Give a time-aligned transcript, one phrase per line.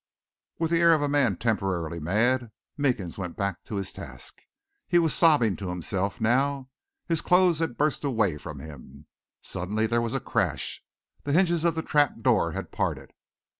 [0.57, 4.41] With the air of a man temporarily mad, Meekins went back to his task.
[4.87, 6.69] He was sobbing to himself now.
[7.05, 9.05] His clothes had burst away from him.
[9.43, 10.83] Suddenly there was a crash,
[11.23, 13.13] the hinges of the trap door had parted.